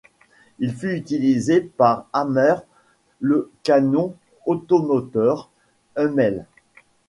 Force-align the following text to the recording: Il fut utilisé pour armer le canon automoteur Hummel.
Il 0.57 0.73
fut 0.75 0.95
utilisé 0.95 1.61
pour 1.61 2.05
armer 2.11 2.55
le 3.19 3.51
canon 3.61 4.15
automoteur 4.47 5.51
Hummel. 5.95 6.47